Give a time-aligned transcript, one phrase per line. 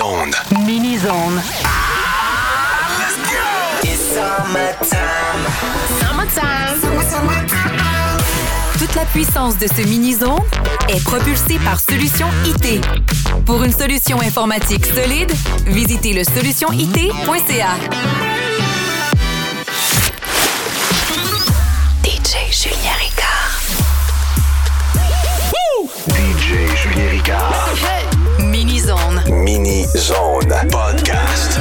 [0.00, 0.30] Mini-zone.
[0.64, 1.42] Mini-zone.
[3.82, 4.98] It's summertime.
[8.78, 10.38] Toute la puissance de ce mini-zone
[10.88, 12.80] est propulsée par Solution IT.
[13.44, 15.32] Pour une solution informatique solide,
[15.66, 17.74] visitez le solutionit.ca.
[22.04, 23.60] DJ Julien Ricard.
[26.14, 27.97] DJ Julien Ricard.
[28.88, 29.20] Mini-zone.
[29.44, 30.48] Mini-zone.
[30.72, 31.60] Podcast.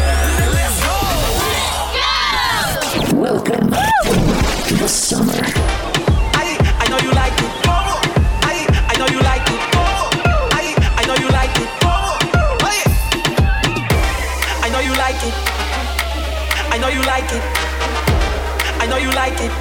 [6.31, 7.51] I, I know you like it.
[8.47, 9.59] I, I know you like it.
[10.55, 11.67] I, I know you like it.
[14.63, 15.33] I know you like it.
[16.71, 17.43] I know you like it.
[18.79, 19.51] I know you like it.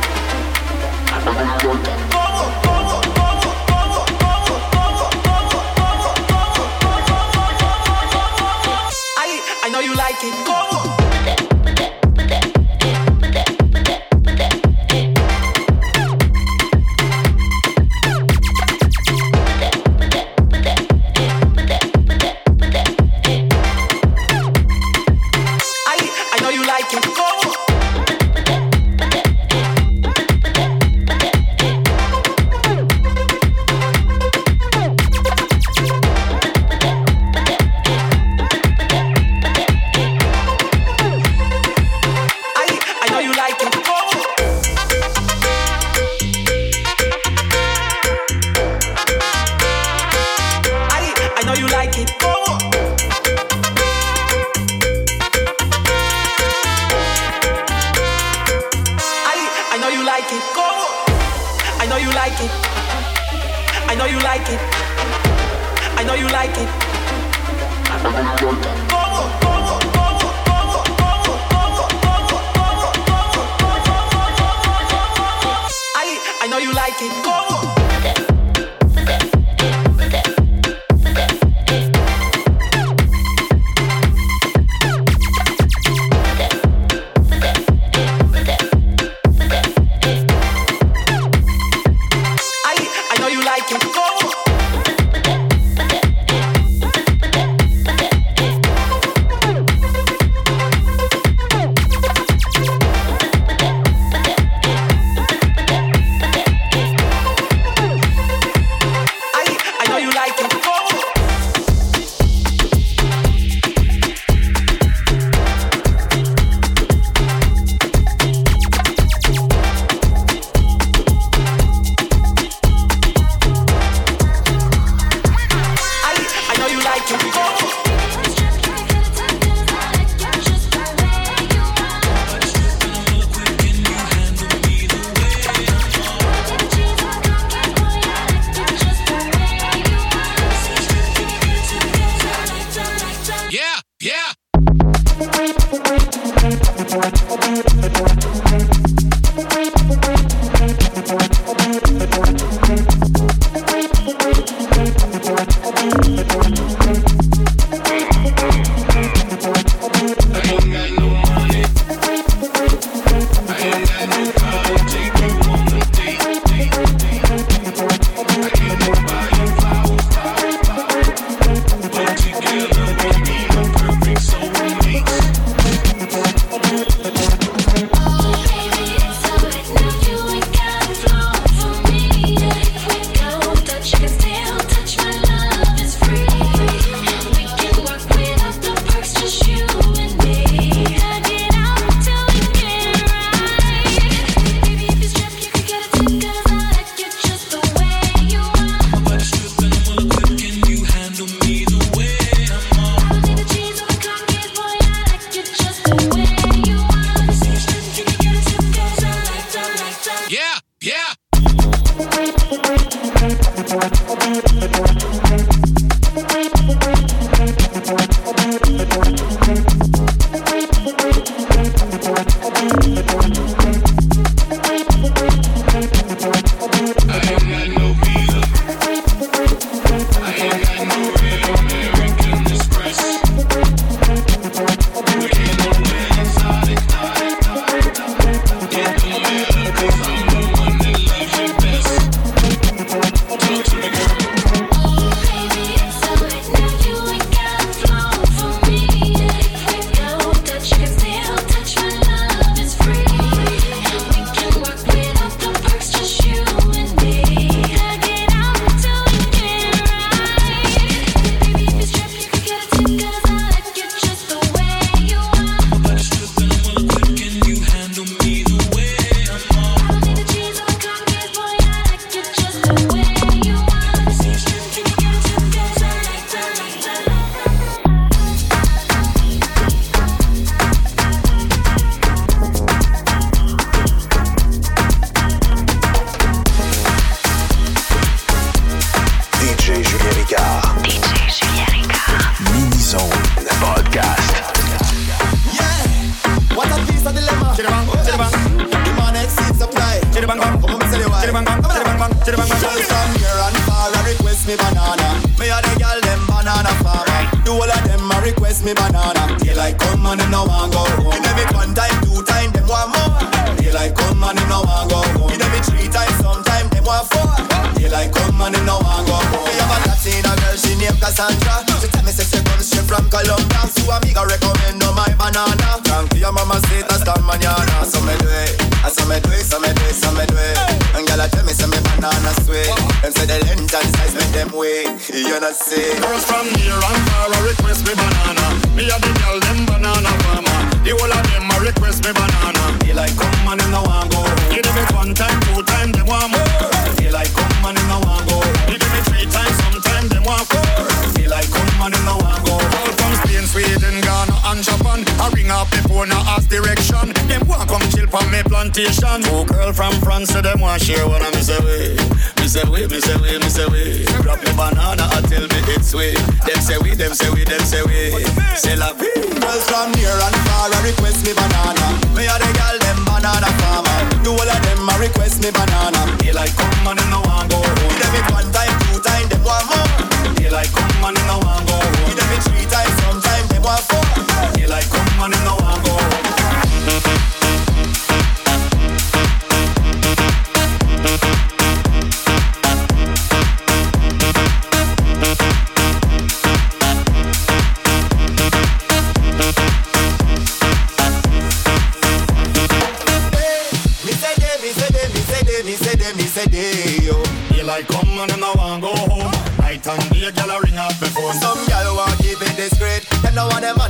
[354.47, 355.03] And Japan.
[355.19, 357.11] I ring up the phone, I ask direction.
[357.27, 359.23] Them want come chill from me plantation.
[359.27, 361.99] Two girl from France, so them want share what I me say way.
[362.39, 364.07] Me say way, me say way, me say way.
[364.23, 366.15] Grab me banana, I tell me it's way.
[366.47, 368.23] Them say we, them say we, them say we.
[368.55, 369.11] Say la vie.
[369.43, 371.87] Girls from near and far a request me banana.
[372.15, 373.99] Me a the girl them banana farmer.
[374.23, 376.07] The whole of them a request me banana.
[376.23, 377.75] They like come and no want go home.
[377.91, 380.35] Give them it one time, two time, them want more.
[380.39, 381.95] They like come and no want go home.
[382.07, 383.26] Give them it three times, sometime
[383.67, 384.69] want four.
[384.69, 386.36] Like come and in no want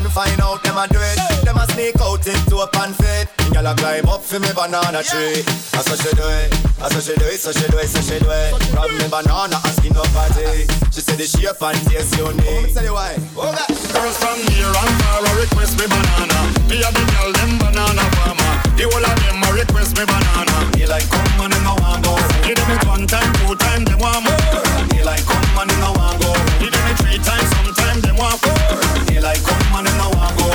[0.07, 1.19] no want them man find out them a do it.
[1.45, 3.29] Them a sneak out into a pan fit.
[3.53, 5.43] Gal a climb up for me banana tree.
[5.73, 6.51] That's how she do it.
[6.79, 7.41] That's how she do it.
[7.41, 7.89] So she do it.
[7.89, 8.55] So she do it.
[8.73, 10.67] Grab me banana and skin up party.
[10.93, 12.45] She said the shape and taste unique.
[12.47, 13.17] Oh, me tell you why.
[13.37, 13.51] Oh.
[13.93, 16.39] Girls from near and far a request me banana.
[16.69, 18.53] Me a the girl them banana farmer.
[18.77, 20.55] The whole of them a request me banana.
[20.77, 22.15] They like come and them no want go.
[22.45, 24.39] Give them it one time, two time, them want more.
[24.93, 26.31] They like come and them no want go.
[26.61, 27.56] Give them it three times, sometime them
[28.17, 30.49] like come and them no want go.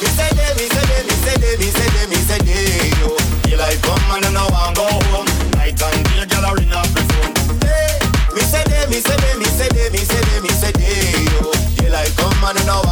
[0.00, 2.90] Me say they, me say they, me say they, me say they, me say they,
[3.00, 3.56] yo.
[3.56, 5.26] Like come and them no want go home.
[5.54, 7.34] Night and day, girl a ring up the phone.
[8.34, 11.24] Me say they, me say they, me say they, me say they, me say they,
[11.30, 11.90] yo.
[11.90, 12.82] Like come and them no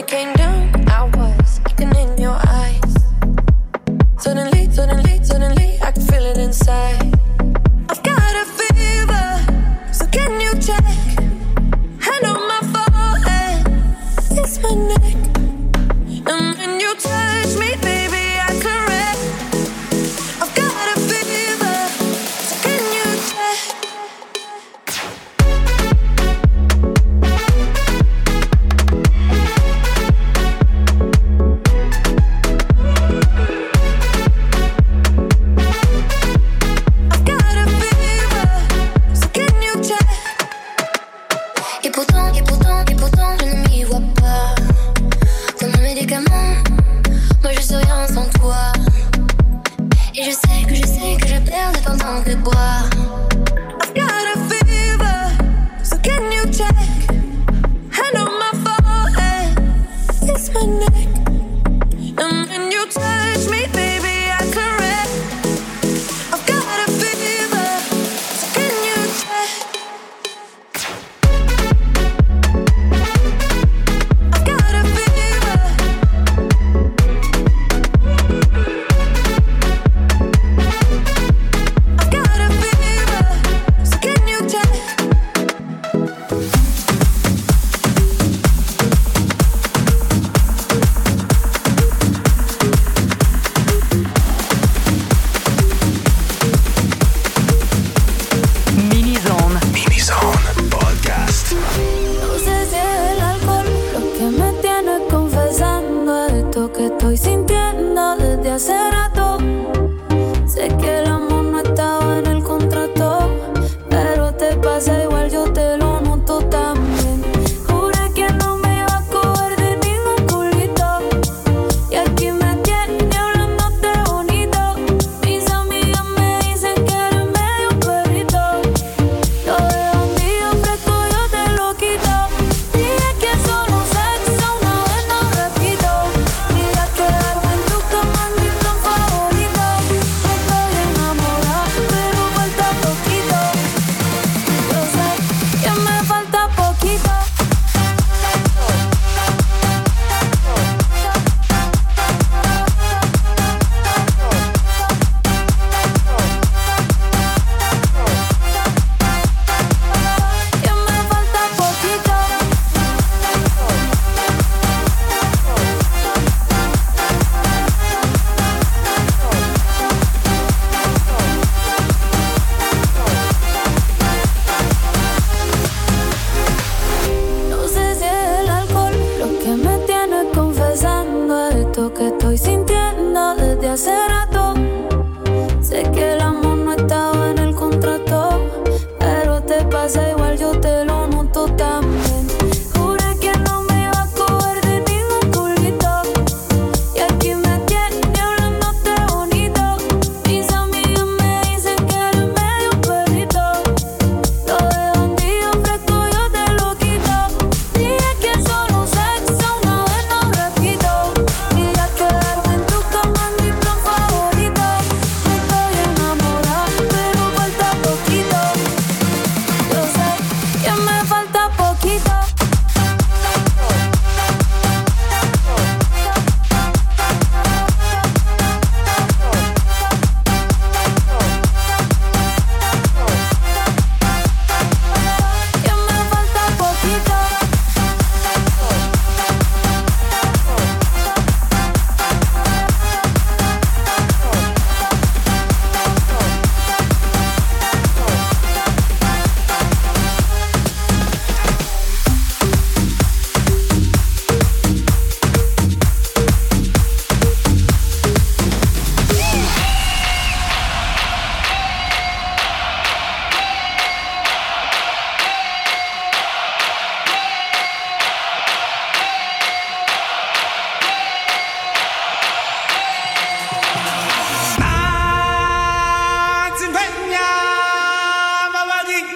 [0.00, 0.89] it came down,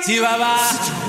[0.05, 1.04] Si va.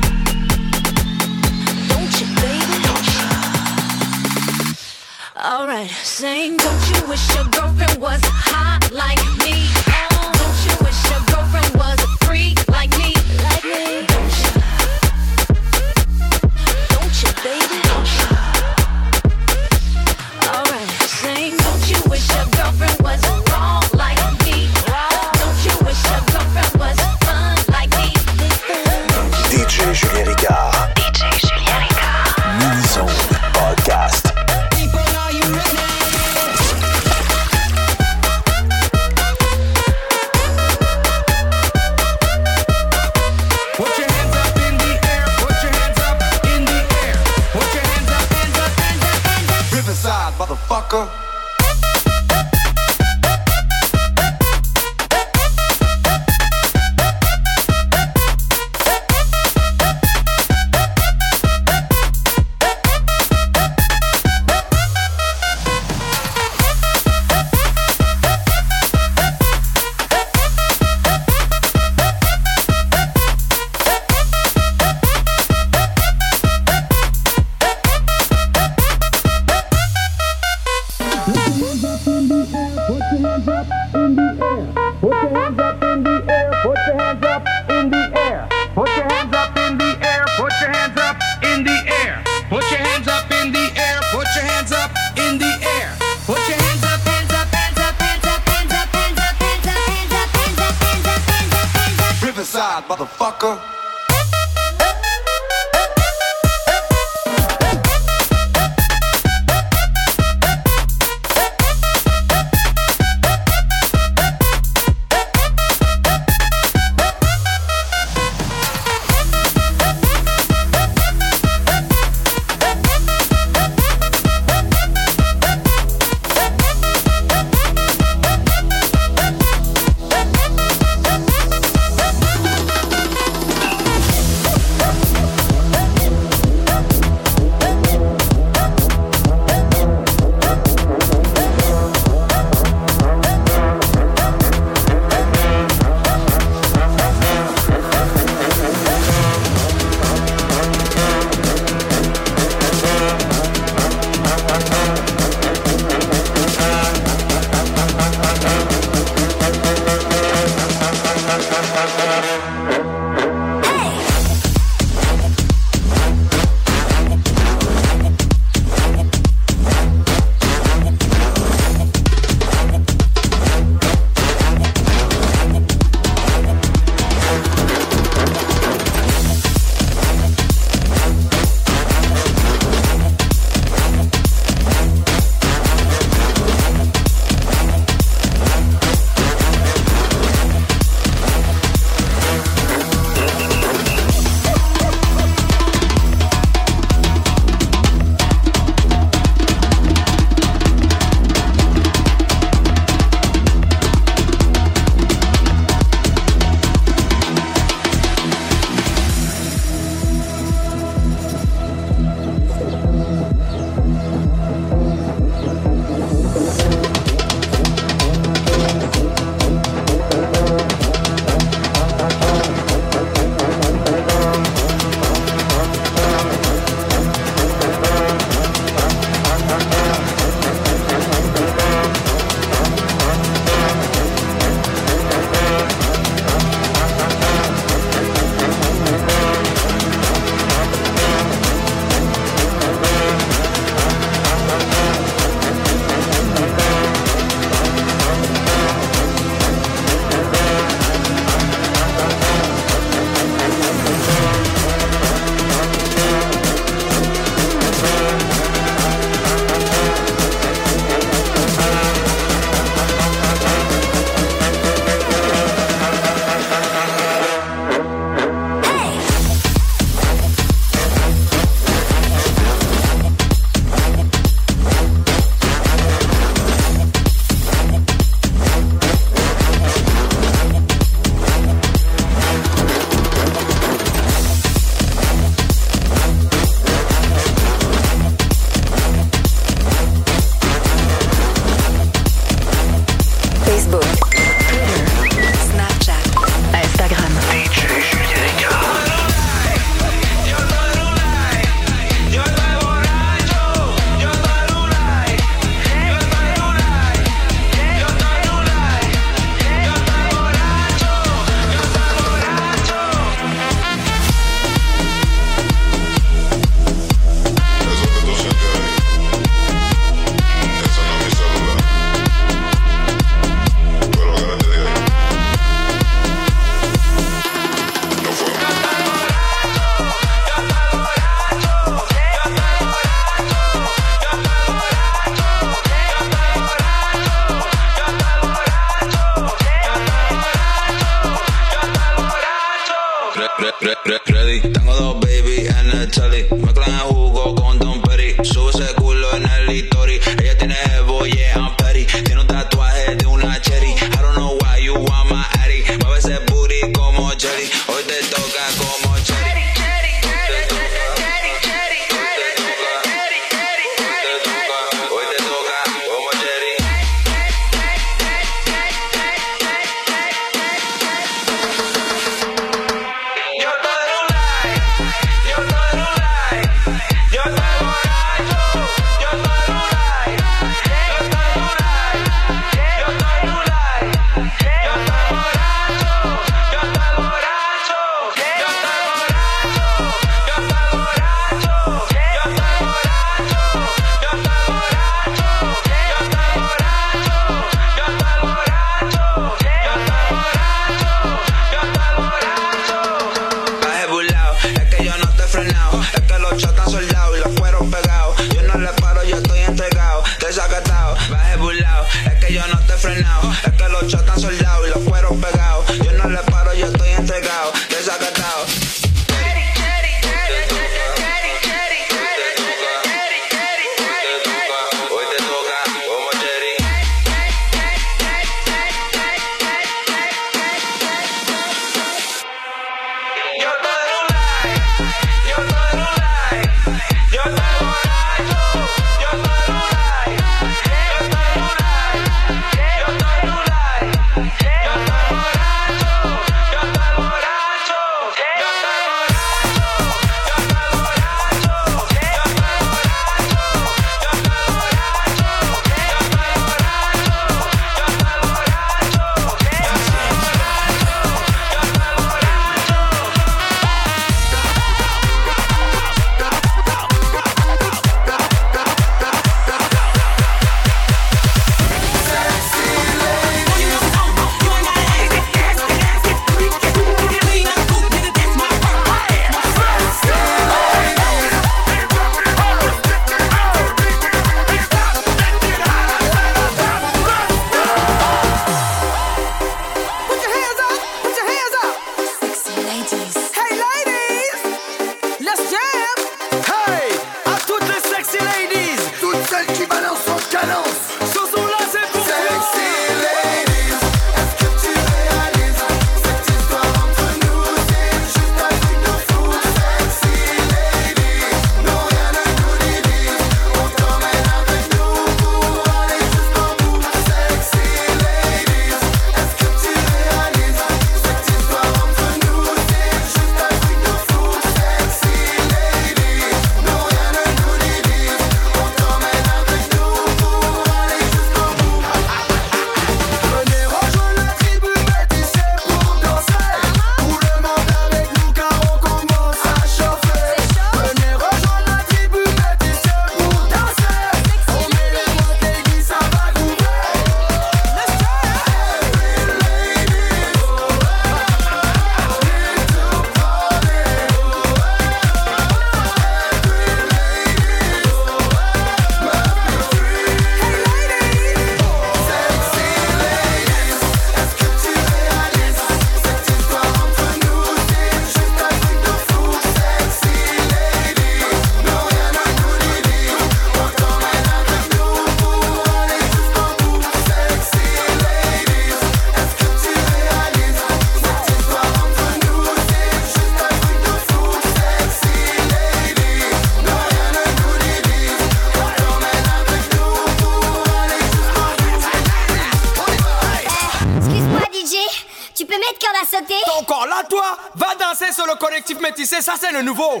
[599.20, 600.00] Ça c'est le nouveau.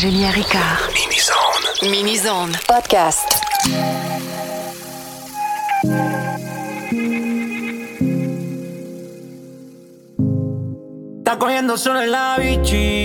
[0.00, 0.92] Julien Ricard.
[0.94, 1.90] Minizone.
[1.90, 2.52] Minizone.
[2.68, 3.32] Podcast.
[11.18, 12.97] Está cogiendo solo en la bici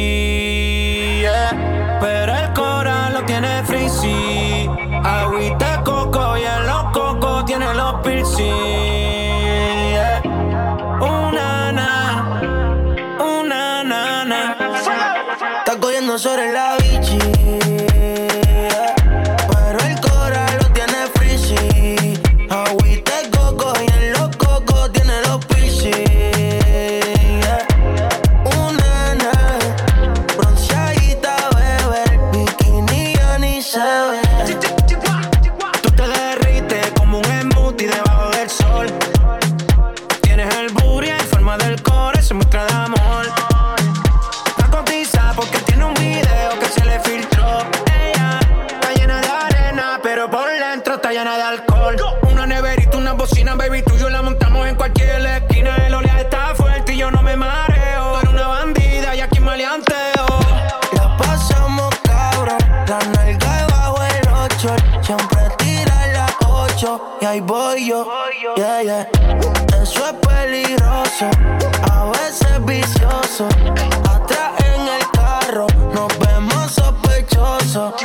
[73.42, 77.96] Atrás en el carro, nos vemos sospechosos.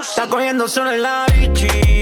[0.00, 1.95] Está cogiendo solo en la bici.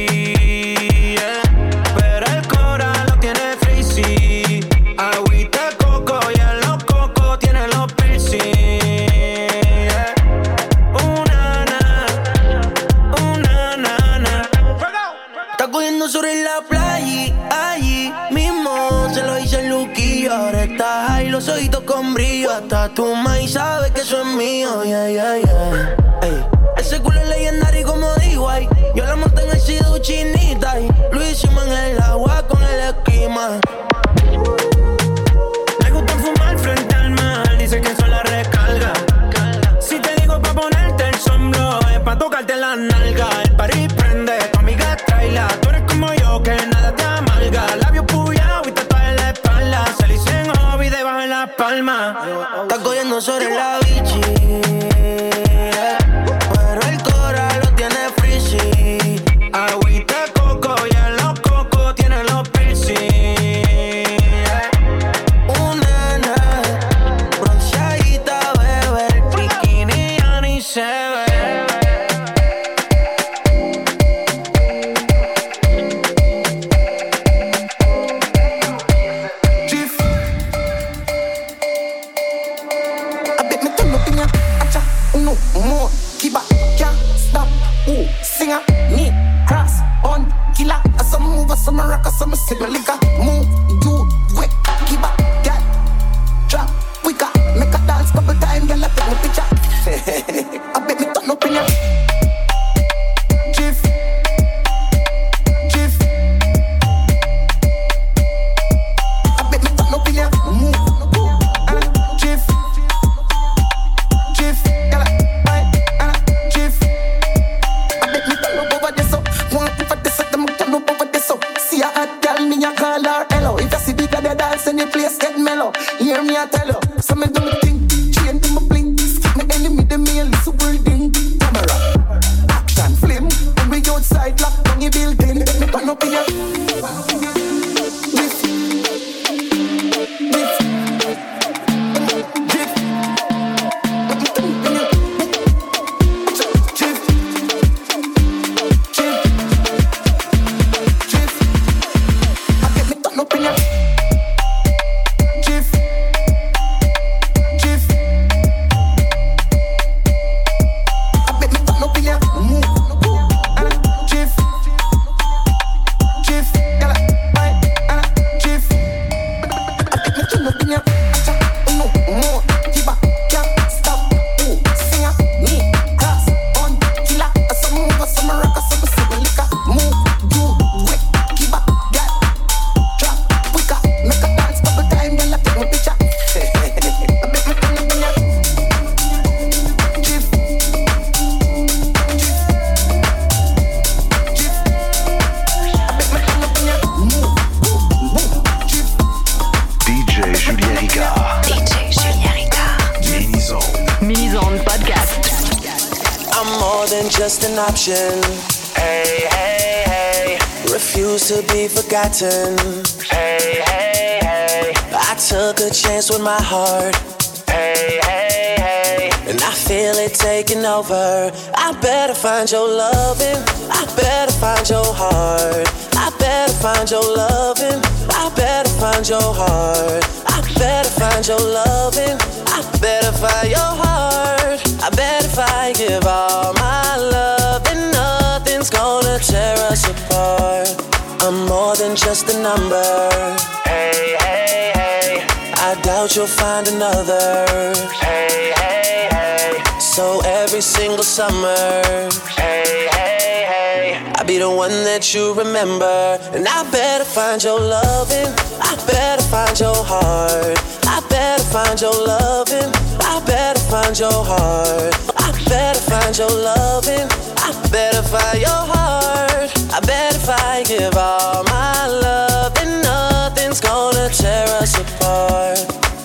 [263.74, 264.94] Find your heart.
[265.16, 267.08] I better find your loving.
[267.46, 269.50] I better find your heart.
[269.76, 275.58] I bet if I give all my love, then nothing's gonna tear us apart.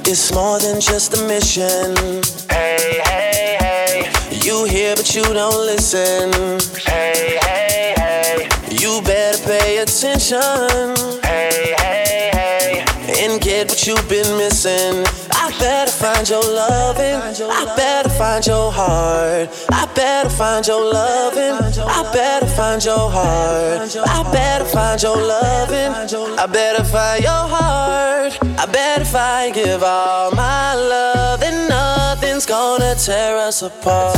[0.07, 1.93] It's more than just a mission.
[2.49, 4.09] Hey, hey, hey.
[4.31, 6.31] You hear, but you don't listen.
[6.89, 8.49] Hey, hey, hey.
[8.81, 10.89] You better pay attention.
[11.21, 12.85] Hey, hey, hey.
[13.21, 15.05] And get what you've been missing.
[15.49, 17.15] I better find your loving.
[17.15, 19.49] I better find your heart.
[19.71, 21.55] I better find your loving.
[21.89, 23.97] I better find your heart.
[23.97, 25.91] I better find your loving.
[26.37, 28.37] I better find your heart.
[28.59, 34.15] I bet if I give all my love, then nothing's gonna tear us apart.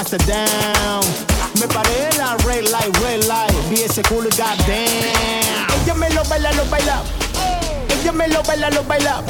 [0.00, 1.00] En Amsterdam.
[1.60, 5.82] Me paré en la red light, red light, vi ese culo y goddamn.
[5.82, 7.02] Ella me lo baila, lo baila.
[8.00, 9.22] Ella me lo baila, lo baila.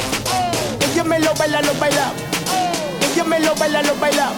[0.91, 2.11] Ella me lo baila, lo baila.
[3.13, 4.31] Ella me lo baila, lo baila.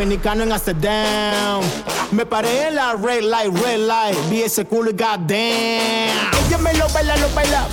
[0.00, 1.60] Dominicano en.
[2.12, 5.28] Me paré en la red light, red light, vi ese culo y goddamn.
[6.46, 7.66] Ella me lo baila, lo baila.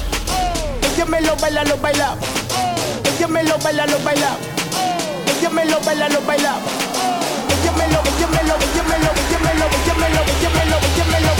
[0.93, 2.17] Ella me lo baila, lo baila.
[3.15, 4.35] Ella me lo baila, lo baila.
[5.39, 6.57] Ella me lo baila, lo baila.
[7.47, 10.21] Ella me lo, ella me lo, ella me lo, ella me lo, ella me lo,
[10.21, 11.36] ella me lo, ella me lo,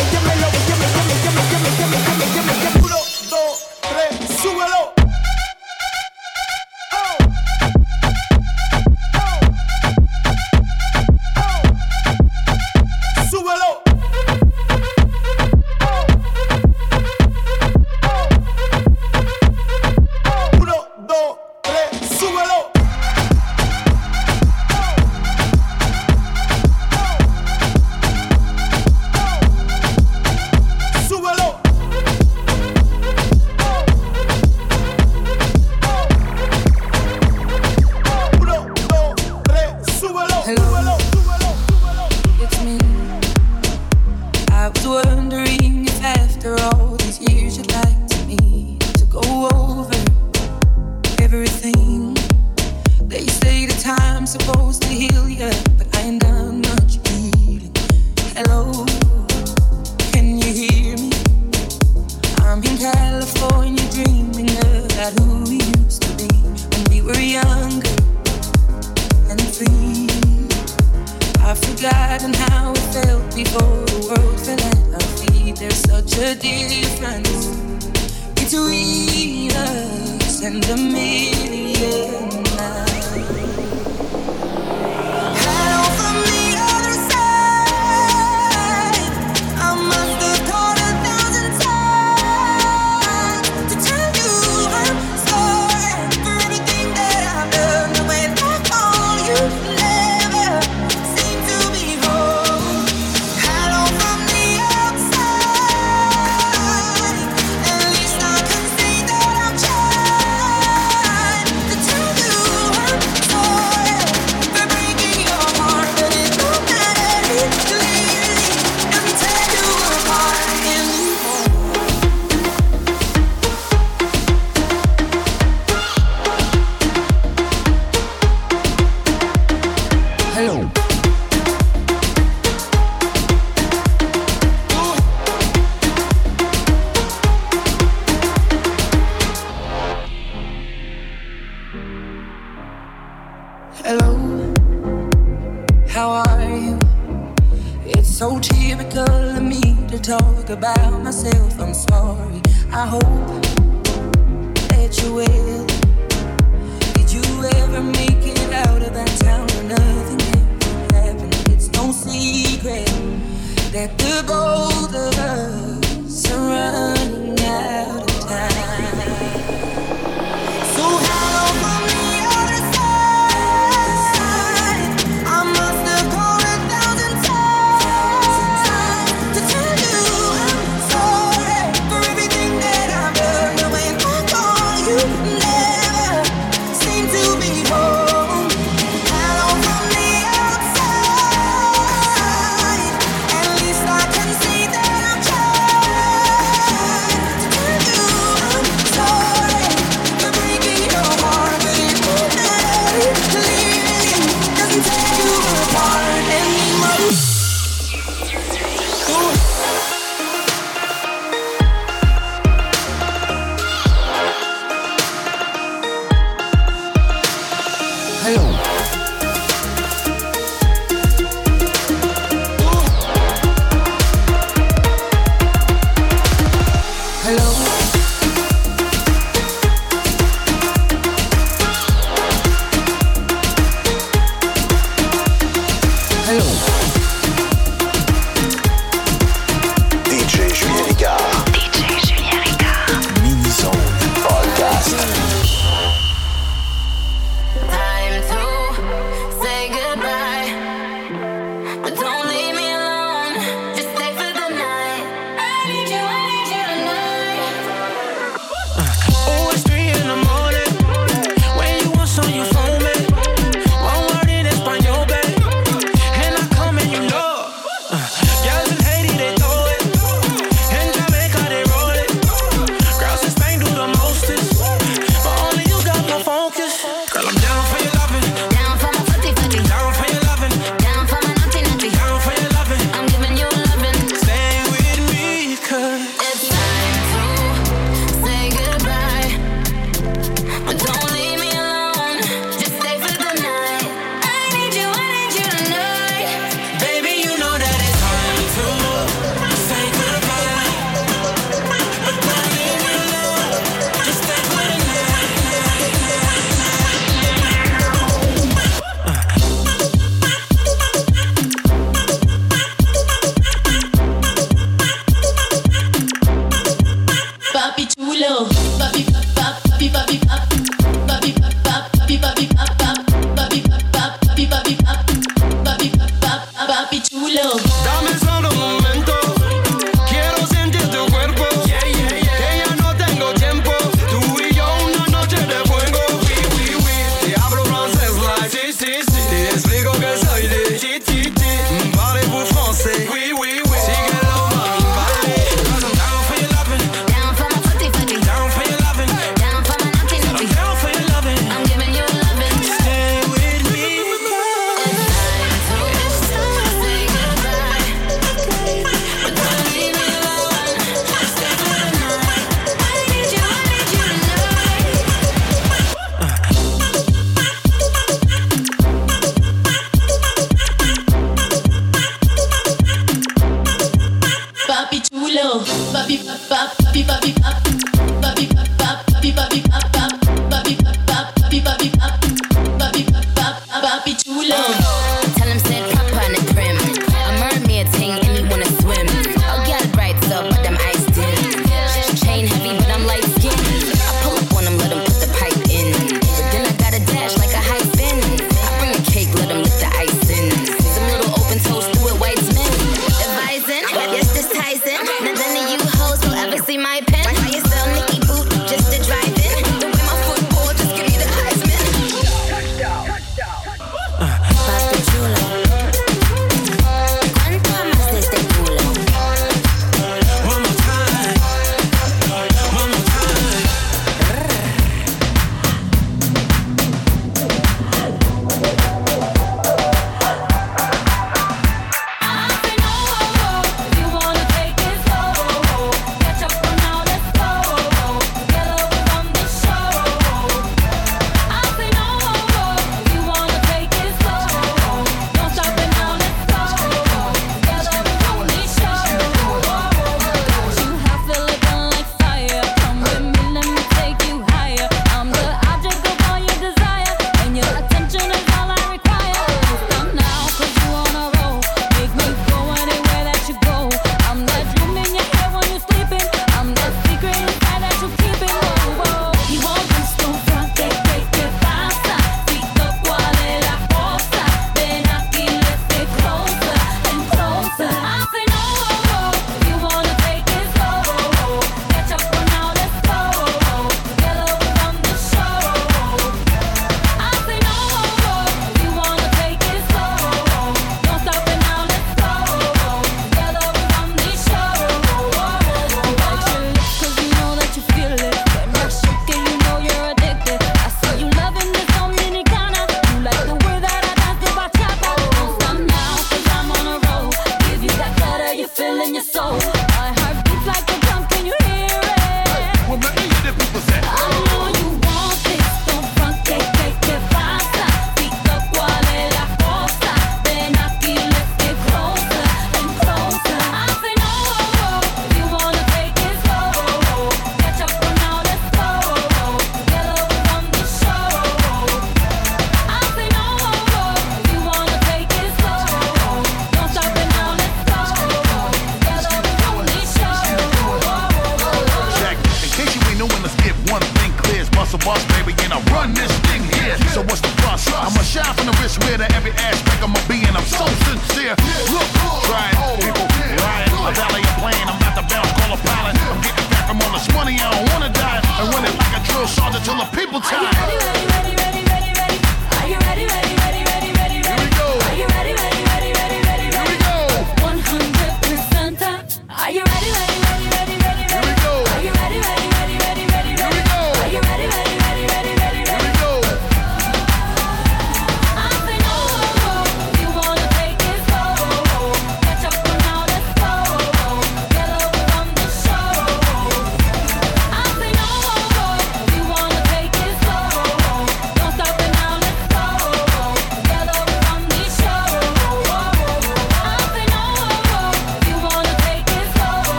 [376.48, 377.37] Papi, papi,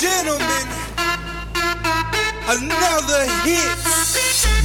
[0.00, 0.66] gentlemen,
[2.48, 3.76] another hit.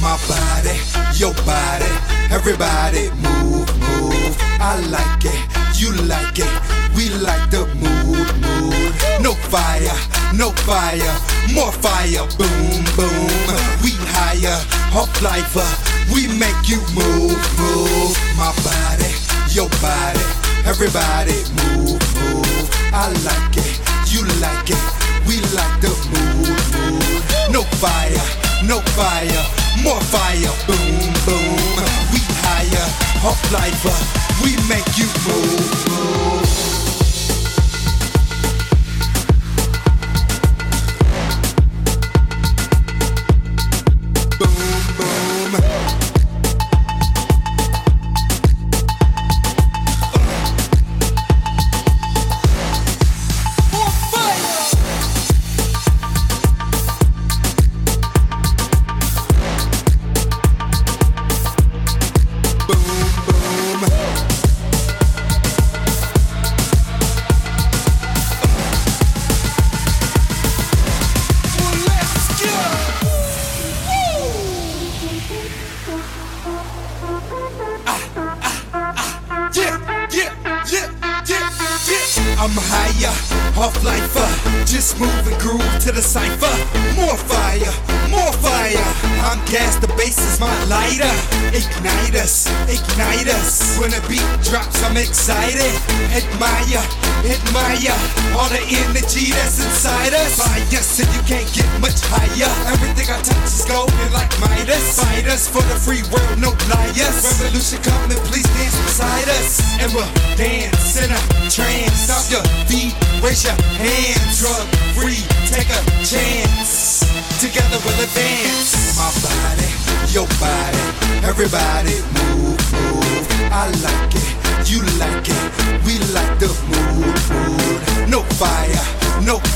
[0.00, 0.80] My body,
[1.20, 1.92] your body,
[2.32, 4.34] everybody move, move.
[4.64, 5.36] I like it,
[5.76, 6.52] you like it,
[6.96, 8.92] we like the mood, mood.
[9.20, 9.92] No fire,
[10.32, 11.14] no fire,
[11.52, 13.28] more fire, boom, boom.
[13.84, 14.56] We higher,
[14.96, 15.68] up lifer,
[16.14, 18.16] we make you move, move.
[18.40, 19.12] My body,
[19.52, 20.24] your body,
[20.64, 22.70] everybody move, move.
[22.88, 23.80] I like it,
[24.10, 24.85] you like it.
[25.26, 26.46] We like the mood,
[26.78, 27.52] mood.
[27.52, 28.22] No fire,
[28.64, 29.42] no fire,
[29.82, 30.52] more fire.
[30.66, 31.56] Boom, boom.
[32.12, 32.86] We higher,
[33.22, 33.84] hot life.
[33.84, 33.92] Uh,
[34.42, 36.35] we make you move, move.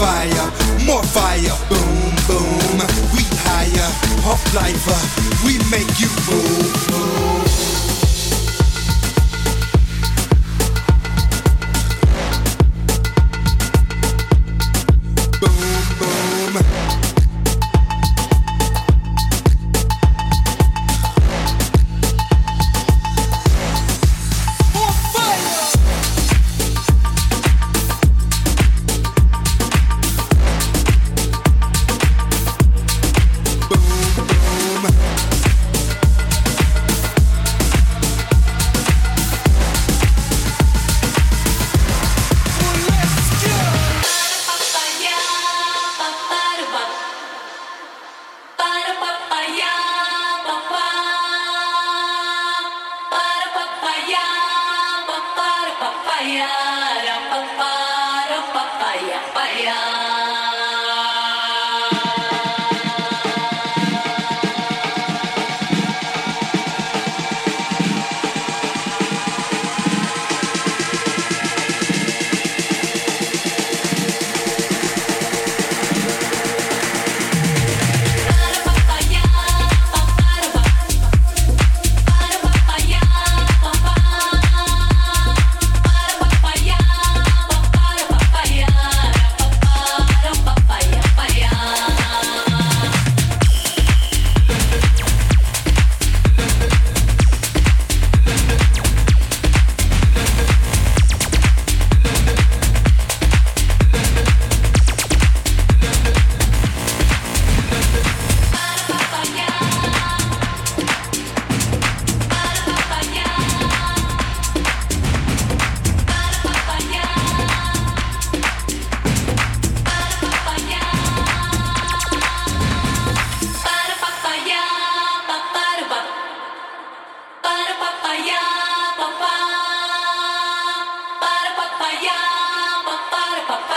[0.00, 0.50] fire,
[0.86, 2.80] more fire, boom, boom.
[3.12, 3.88] We higher,
[4.24, 4.86] hot life.
[4.88, 4.96] Uh,
[5.44, 7.09] we make you move.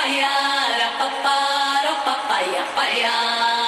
[0.04, 3.63] papaya, papaya, papaya, papaya.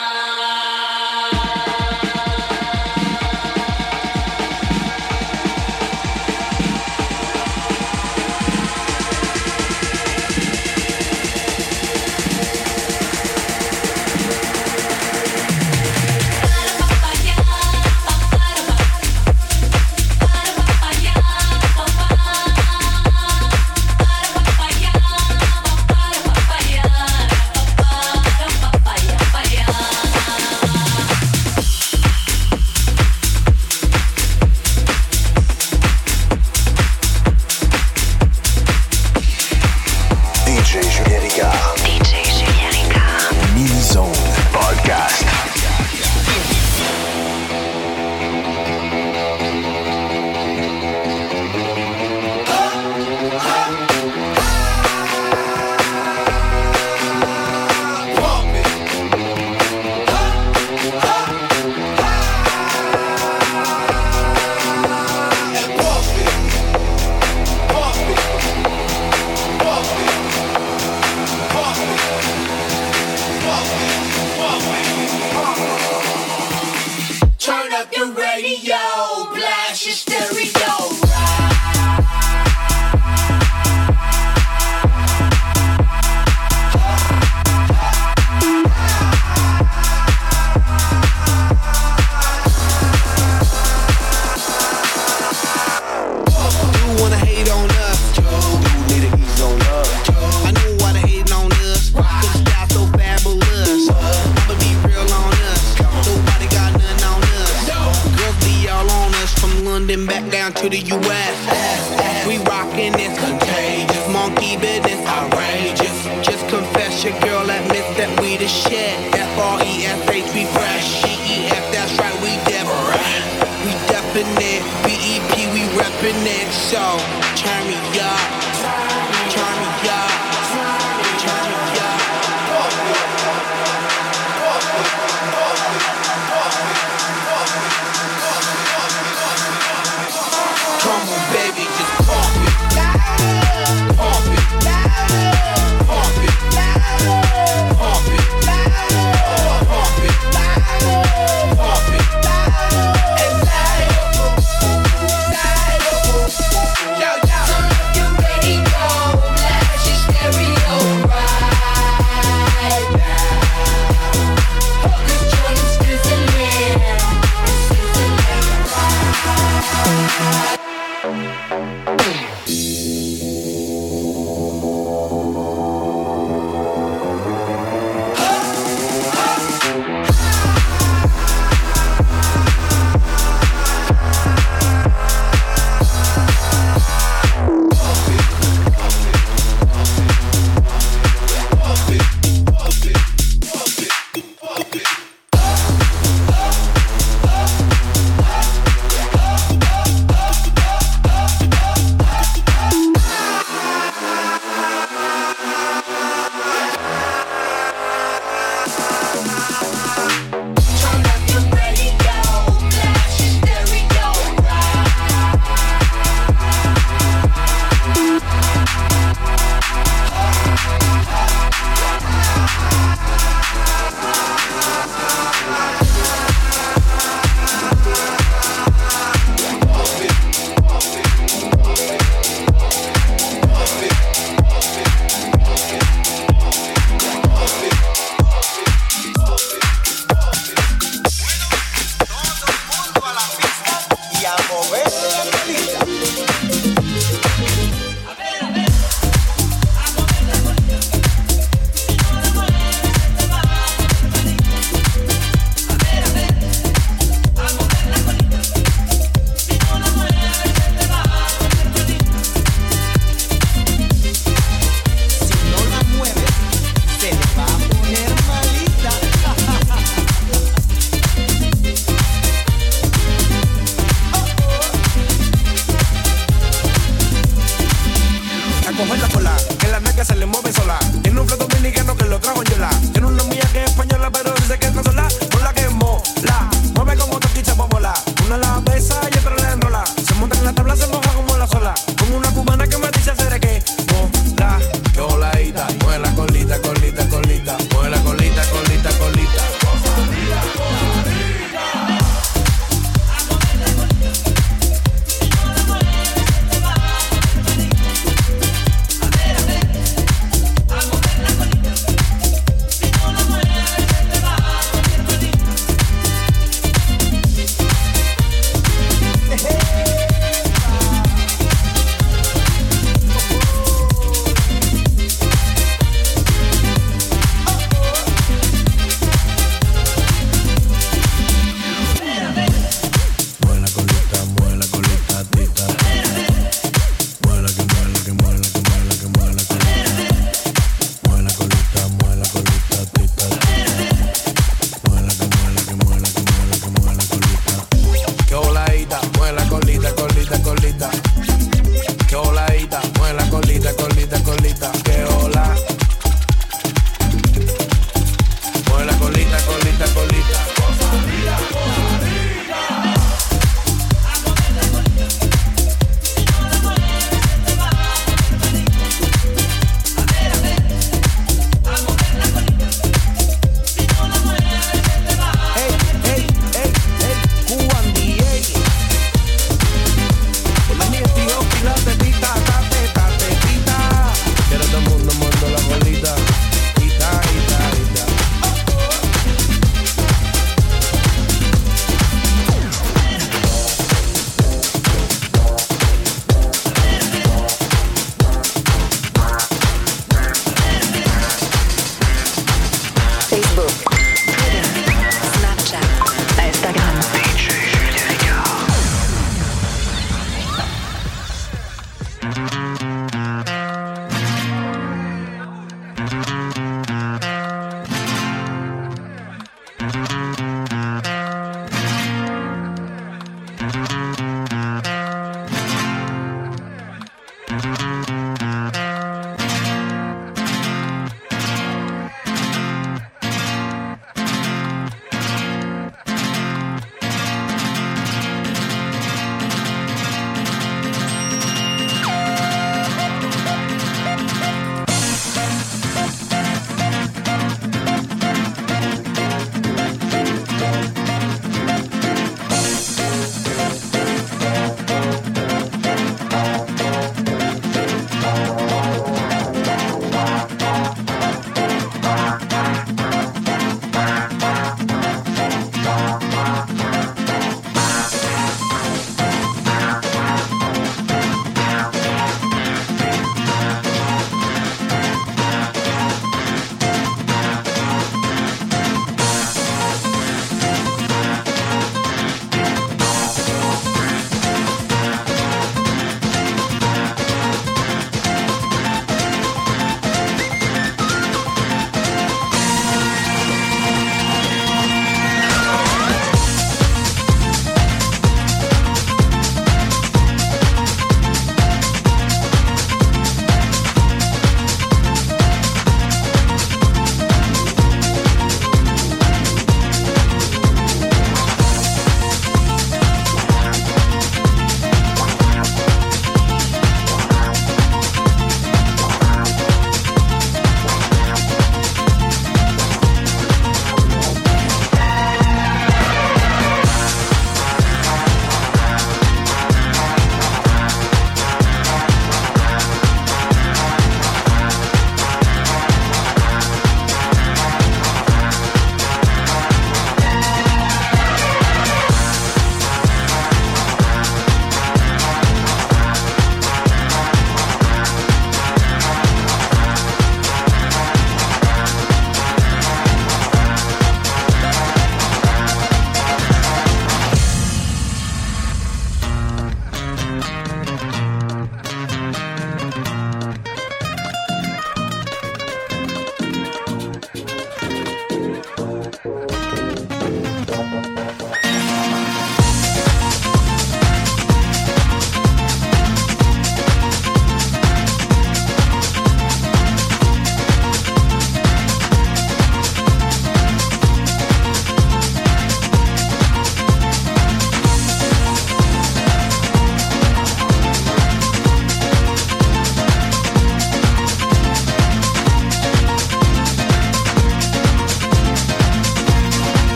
[126.56, 126.98] So
[127.36, 128.95] turn me up,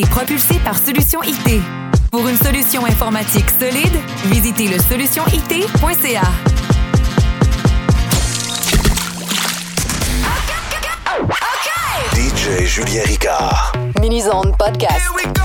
[0.00, 1.60] été propulsé par Solution IT.
[2.10, 3.96] Pour une solution informatique solide,
[4.26, 6.22] visitez le solutionit.ca.
[12.14, 13.72] DJ Julien Ricard.
[14.00, 15.39] Mini-zone podcast.